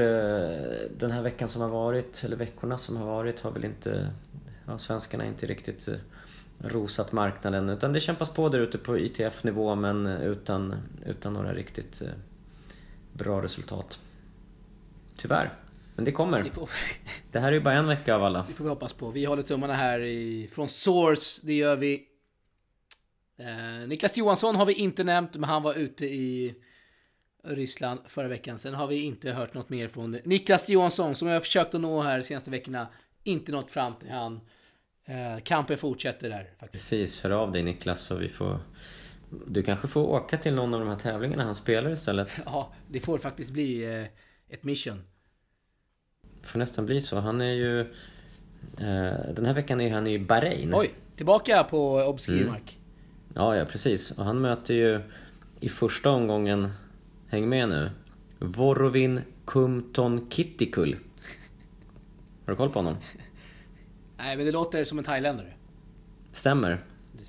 [0.99, 4.11] den här veckan som har varit, eller veckorna som har varit har väl inte,
[4.67, 5.89] ja, svenskarna inte riktigt
[6.57, 10.75] rosat marknaden utan det kämpas på där ute på ITF-nivå men utan,
[11.05, 12.07] utan några riktigt eh,
[13.13, 13.99] bra resultat.
[15.15, 15.53] Tyvärr.
[15.95, 16.43] Men det kommer.
[16.43, 16.69] Får...
[17.31, 18.45] det här är ju bara en vecka av alla.
[18.47, 19.11] Det får vi hoppas på.
[19.11, 22.03] Vi håller tummarna här i, från Source, det gör vi.
[23.39, 26.55] Eh, Niklas Johansson har vi inte nämnt, men han var ute i
[27.47, 28.59] Ryssland förra veckan.
[28.59, 31.81] Sen har vi inte hört något mer från Niklas Johansson som jag har försökt att
[31.81, 32.87] nå här de senaste veckorna.
[33.23, 34.39] Inte nått fram till han.
[35.05, 36.89] Eh, kampen fortsätter där faktiskt.
[36.89, 38.59] Precis, hör av dig Niklas så vi får...
[39.47, 42.39] Du kanske får åka till någon av de här tävlingarna han spelar istället?
[42.45, 44.05] Ja, det får faktiskt bli eh,
[44.49, 45.01] ett mission.
[46.41, 47.19] Det får nästan bli så.
[47.19, 47.79] Han är ju...
[47.81, 50.73] Eh, den här veckan är han i Bahrain.
[50.75, 50.91] Oj!
[51.15, 52.51] Tillbaka på obskyr mm.
[52.51, 52.79] mark.
[53.35, 54.11] Ja, ja precis.
[54.11, 55.01] Och han möter ju
[55.59, 56.69] i första omgången,
[57.27, 57.89] häng med nu,
[58.39, 60.97] Vorovin Kumton Kittikul.
[62.45, 62.97] Har du koll på honom?
[64.17, 65.53] Nej, men det låter som en thailändare.
[66.31, 66.79] Stämmer.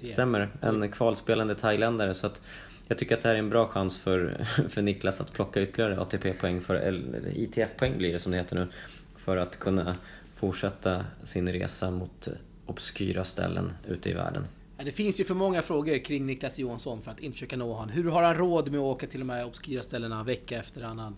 [0.05, 0.51] Stämmer.
[0.61, 2.15] En kvalspelande thailändare.
[2.15, 2.43] Så att
[2.89, 6.01] jag tycker att det här är en bra chans för, för Niklas att plocka ytterligare
[6.01, 8.69] ATP-poäng, för, eller ITF-poäng blir det som det heter nu,
[9.17, 9.97] för att kunna
[10.35, 12.29] fortsätta sin resa mot
[12.67, 14.45] obskyra ställen ute i världen.
[14.85, 17.89] Det finns ju för många frågor kring Niklas Johansson för att inte försöka nå honom.
[17.89, 21.17] Hur har han råd med att åka till de här obskyra ställena vecka efter annan?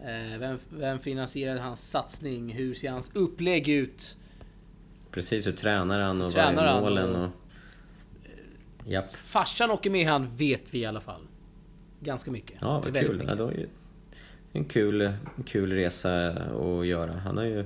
[0.00, 2.52] Eh, vem, vem finansierade hans satsning?
[2.52, 4.16] Hur ser hans upplägg ut?
[5.10, 7.16] Precis, hur tränar han och tränar vad är målen?
[7.16, 7.24] Och...
[7.24, 7.30] och...
[8.86, 9.14] Japp.
[9.14, 11.22] Farsan åker med han vet vi i alla fall.
[12.00, 12.56] Ganska mycket.
[12.60, 13.24] Ja, vad kul.
[13.28, 13.66] Ja, då är
[14.52, 15.12] en kul,
[15.46, 17.12] kul resa att göra.
[17.12, 17.64] Han har ju...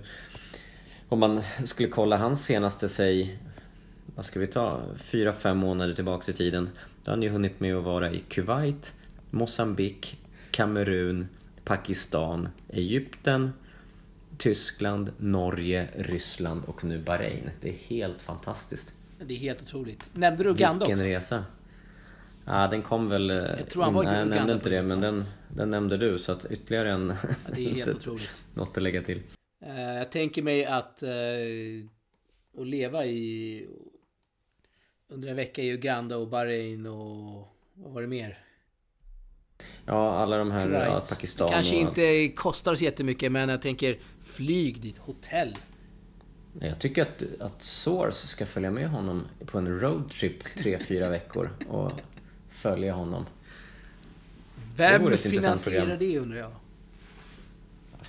[1.08, 3.38] Om man skulle kolla hans senaste, säg...
[4.16, 4.82] Vad ska vi ta?
[4.98, 6.70] Fyra, fem månader tillbaks i tiden.
[7.04, 8.94] Då har ju hunnit med att vara i Kuwait,
[9.30, 10.18] Mosambik,
[10.50, 11.28] Kamerun,
[11.64, 13.52] Pakistan, Egypten,
[14.38, 17.50] Tyskland, Norge, Ryssland och nu Bahrain.
[17.60, 18.94] Det är helt fantastiskt.
[19.18, 20.10] Det är helt otroligt.
[20.12, 21.04] Nämnde du Uganda Vilken också?
[21.04, 21.44] Vilken resa.
[22.44, 23.28] Ja, den kom väl...
[23.28, 26.18] Jag tror han var i Nej, jag nämnde inte det, men den, den nämnde du.
[26.18, 27.14] Så att ytterligare en...
[27.22, 28.30] Ja, det är helt otroligt.
[28.54, 29.22] Något att lägga till.
[29.66, 31.02] Uh, jag tänker mig att...
[31.02, 31.90] Uh,
[32.58, 33.66] att leva i...
[35.08, 37.48] Under en vecka i Uganda och Bahrain och...
[37.74, 38.38] Vad var det mer?
[39.84, 40.70] Ja, alla de här...
[40.70, 41.80] Ja, Pakistan Kanske och...
[41.82, 45.56] inte kostar så jättemycket, men jag tänker flyg dit, hotell.
[46.60, 51.92] Jag tycker att, att Source ska följa med honom på en roadtrip 3-4 veckor och
[52.48, 53.26] följa honom.
[54.76, 56.52] Vem det finansierar det undrar jag?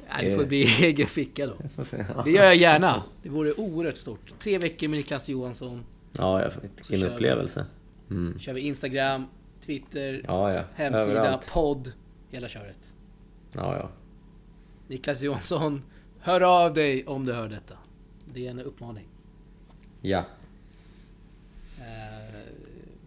[0.07, 1.57] Ja, det får bli egen ficka då.
[2.23, 3.03] Det gör jag gärna.
[3.23, 4.33] Det vore oerhört stort.
[4.39, 5.83] Tre veckor med Niklas Johansson.
[6.17, 6.51] Ja,
[6.89, 7.65] vilken upplevelse.
[8.09, 8.39] Mm.
[8.39, 9.27] kör vi Instagram,
[9.65, 10.63] Twitter, ja, ja.
[10.75, 11.51] hemsida, Överallt.
[11.53, 11.91] podd.
[12.29, 12.93] Hela köret.
[13.51, 13.89] Ja, ja.
[14.87, 15.81] Niklas Johansson,
[16.19, 17.77] hör av dig om du hör detta.
[18.33, 19.07] Det är en uppmaning.
[20.01, 20.19] Ja.
[21.77, 21.83] Uh,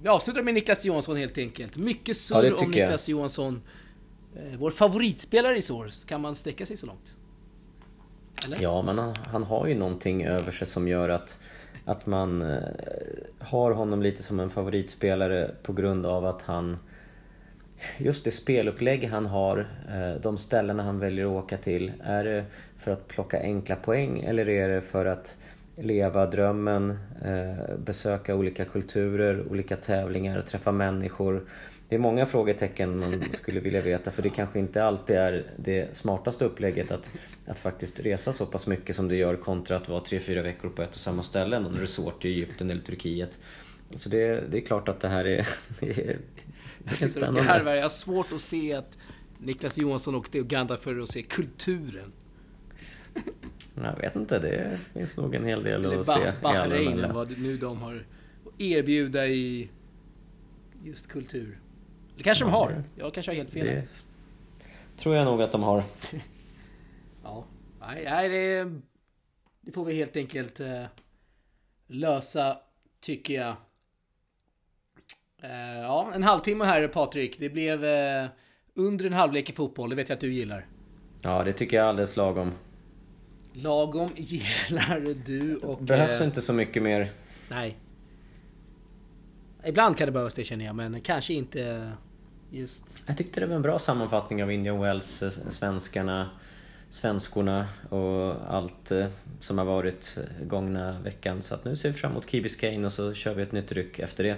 [0.03, 1.77] vi avslutar med Niklas Johansson helt enkelt.
[1.77, 3.19] Mycket surr ja, om Niklas jag.
[3.19, 3.63] Johansson.
[4.37, 6.09] Uh, vår favoritspelare i Source.
[6.09, 7.17] Kan man sträcka sig så långt?
[8.47, 8.63] Eller?
[8.63, 11.39] Ja, men han, han, har ju någonting över sig som gör att,
[11.85, 12.59] att man eh,
[13.39, 16.79] har honom lite som en favoritspelare på grund av att han
[17.99, 19.59] Just det spelupplägg han har,
[19.93, 21.93] eh, de ställena han väljer att åka till.
[22.03, 22.45] Är det
[22.77, 25.37] för att plocka enkla poäng eller är det för att
[25.77, 31.43] leva drömmen, eh, besöka olika kulturer, olika tävlingar, träffa människor
[31.91, 35.97] det är många frågetecken man skulle vilja veta för det kanske inte alltid är det
[35.97, 37.11] smartaste upplägget att,
[37.51, 40.83] att faktiskt resa så pass mycket som du gör kontra att vara 3-4 veckor på
[40.83, 43.39] ett och samma ställe, någon resort i Egypten eller Turkiet.
[43.95, 45.49] Så det, det är klart att det här är,
[45.81, 46.19] det är,
[46.85, 47.77] är spännande.
[47.77, 48.99] Jag har svårt att se att
[49.39, 52.13] Niklas Johansson åkte till Uganda för att se kulturen.
[53.75, 56.33] Jag vet inte, det finns nog en hel del eller att se.
[56.43, 58.05] Bahrain, eller vad nu de har
[58.47, 59.71] att erbjuda i
[60.85, 61.59] just kultur.
[62.17, 62.83] Det kanske de har.
[62.97, 63.67] Jag kanske har helt fel.
[63.67, 63.87] Det
[64.97, 65.85] tror jag nog att de har.
[67.23, 67.45] ja,
[67.81, 68.71] nej, det,
[69.61, 70.85] det får vi helt enkelt eh,
[71.87, 72.59] lösa,
[73.01, 73.57] tycker jag.
[75.43, 77.37] Eh, ja, en halvtimme här Patrik.
[77.39, 78.27] Det blev eh,
[78.75, 79.91] under en halvlek i fotboll.
[79.91, 80.67] Det vet jag att du gillar.
[81.23, 82.53] Ja, det tycker jag är alldeles lagom.
[83.53, 85.83] Lagom gillar du och...
[85.83, 87.13] Behövs inte så mycket mer.
[87.49, 87.77] Nej.
[89.65, 91.93] Ibland kan det behövas det känner jag, men kanske inte
[92.51, 93.03] just...
[93.07, 96.31] Jag tyckte det var en bra sammanfattning av Indian Wells, eh, svenskarna,
[96.91, 99.07] svenskorna och allt eh,
[99.41, 101.43] som har varit gångna veckan.
[101.43, 103.73] Så att nu ser vi fram emot Key Biscayne och så kör vi ett nytt
[103.73, 104.37] ryck efter det.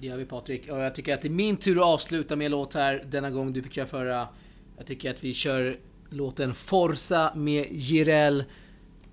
[0.00, 0.70] Det gör vi Patrik.
[0.70, 3.04] Och jag tycker att det är min tur att avsluta med en låt här.
[3.06, 4.28] Denna gång du fick köra förra.
[4.76, 5.76] Jag tycker att vi kör
[6.10, 8.44] låten Forza med Jireel.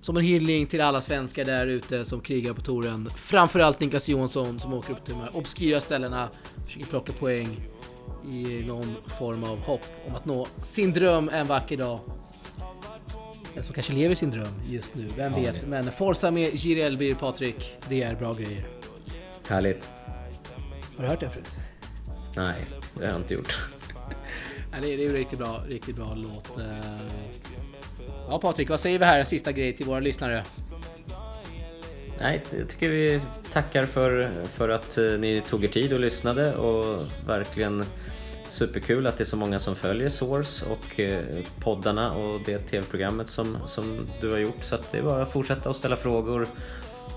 [0.01, 3.09] Som en hyllning till alla svenskar där ute som krigar på touren.
[3.09, 6.29] Framförallt Niklas Johansson som åker upp till de här obskyra ställena.
[6.65, 7.67] Försöker plocka poäng
[8.31, 11.99] i någon form av hopp om att nå sin dröm en vacker dag.
[13.63, 15.67] Som kanske lever sin dröm just nu, vem ja, vet.
[15.67, 17.77] Men Forza med Jireel blir Patrik.
[17.89, 18.67] Det är bra grejer.
[19.47, 19.89] Härligt.
[20.97, 21.49] Har du hört det förut?
[22.35, 22.65] Nej,
[22.97, 23.59] det har jag inte gjort.
[24.71, 26.57] Nej, det är en riktigt bra, riktigt bra låt.
[26.57, 26.65] Eh.
[28.29, 29.23] Ja Patrik, vad säger vi här?
[29.23, 30.43] Sista grej till våra lyssnare.
[32.19, 36.55] Nej, jag tycker vi tackar för, för att eh, ni tog er tid och lyssnade
[36.55, 37.85] och verkligen
[38.55, 41.23] superkul att det är så många som följer Source och eh,
[41.59, 44.63] poddarna och det tv-programmet som, som du har gjort.
[44.63, 46.47] Så att det är bara att fortsätta att ställa frågor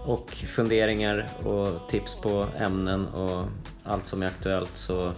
[0.04, 3.44] och funderingar och tips på ämnen och
[3.84, 5.12] allt som är aktuellt så,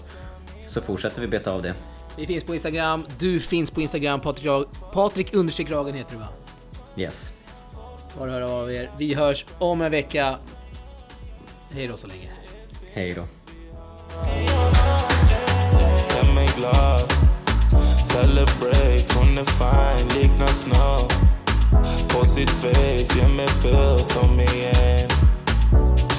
[0.66, 1.74] så fortsätter vi beta av det.
[2.16, 4.50] Vi finns på Instagram, du finns på Instagram, Patrik,
[4.92, 6.28] Patrik understreck Ragen heter du va?
[6.96, 7.32] Yes.
[8.18, 8.90] Bara höra av er.
[8.98, 10.38] Vi hörs om en vecka.
[11.70, 12.30] Hej då så länge.
[12.92, 13.26] Hej då.
[18.02, 21.10] Celebrate hon är fine liknar snow.
[22.08, 25.08] På sitt face gör mig full som igen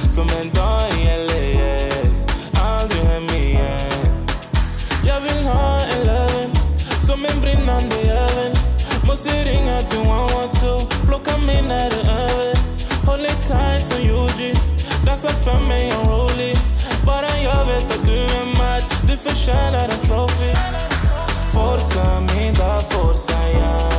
[0.10, 2.28] Som en dag i LAS
[2.62, 4.28] Aldrig hem igen
[5.06, 6.52] Jag vill ha en löven
[7.02, 8.54] Som en brinnande jävel
[9.08, 12.58] Måste ringa till 112 Plocka mig när det är över
[13.06, 14.54] Håll dig tight som Yuji
[15.06, 16.58] Dansa för mig en rolig
[17.06, 18.61] Bara jag vet att du är mad
[19.12, 20.54] du förtjänar en trophy.
[21.54, 23.90] Forza mi da forza ja.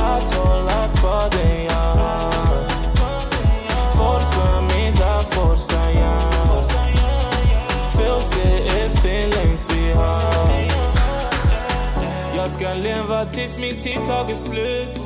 [0.00, 2.20] Att hålla kvar dig ja.
[3.92, 6.18] Forza mi da forza ja.
[7.90, 10.22] Feels det är feelings vi har.
[12.36, 14.98] Jag ska leva tills min tid tagit slut.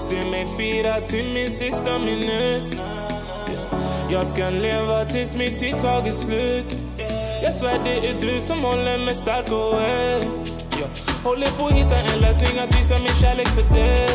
[0.00, 2.78] Se mig fira till min sista minut.
[4.10, 6.87] Jag ska leva tills min tid tagit slut.
[7.42, 10.18] Jag svär det är du som håller mig stark och är.
[10.80, 10.88] Jag
[11.24, 14.08] håller på att hitta en lösning att visa min kärlek för dig.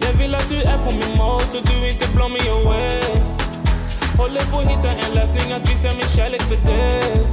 [0.00, 3.00] Jag vill att du är på min mode så du inte blow me away.
[4.18, 7.26] Håller på att hitta en lösning att visa min kärlek för dig.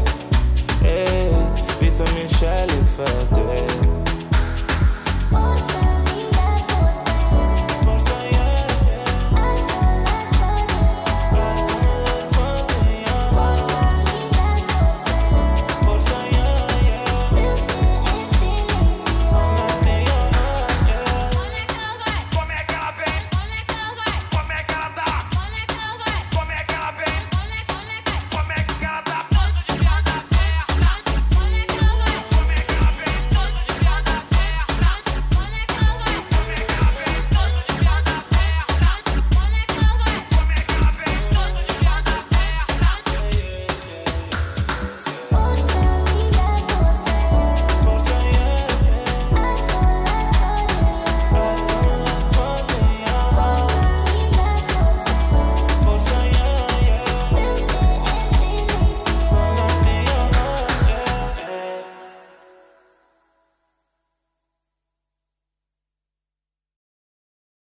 [0.81, 1.33] Hey,
[1.79, 3.98] visa min kärlek för dig.